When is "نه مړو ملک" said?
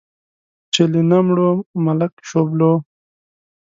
1.09-2.13